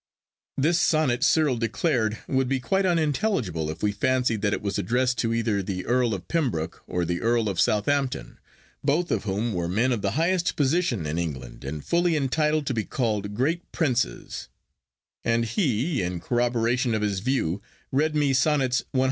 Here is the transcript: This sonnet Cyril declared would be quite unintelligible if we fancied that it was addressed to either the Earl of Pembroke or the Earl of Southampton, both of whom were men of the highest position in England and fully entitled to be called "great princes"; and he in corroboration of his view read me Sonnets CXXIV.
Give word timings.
This 0.57 0.79
sonnet 0.79 1.23
Cyril 1.23 1.57
declared 1.57 2.17
would 2.27 2.47
be 2.49 2.59
quite 2.59 2.87
unintelligible 2.87 3.69
if 3.69 3.83
we 3.83 3.91
fancied 3.91 4.41
that 4.41 4.51
it 4.51 4.63
was 4.63 4.79
addressed 4.79 5.19
to 5.19 5.31
either 5.31 5.61
the 5.61 5.85
Earl 5.85 6.15
of 6.15 6.27
Pembroke 6.27 6.81
or 6.87 7.05
the 7.05 7.21
Earl 7.21 7.47
of 7.47 7.59
Southampton, 7.61 8.39
both 8.83 9.11
of 9.11 9.25
whom 9.25 9.53
were 9.53 9.67
men 9.67 9.91
of 9.91 10.01
the 10.01 10.13
highest 10.17 10.55
position 10.55 11.05
in 11.05 11.19
England 11.19 11.63
and 11.63 11.85
fully 11.85 12.15
entitled 12.15 12.65
to 12.65 12.73
be 12.73 12.83
called 12.83 13.35
"great 13.35 13.71
princes"; 13.71 14.49
and 15.23 15.45
he 15.45 16.01
in 16.01 16.19
corroboration 16.19 16.95
of 16.95 17.03
his 17.03 17.19
view 17.19 17.61
read 17.91 18.15
me 18.15 18.33
Sonnets 18.33 18.83
CXXIV. 18.95 18.99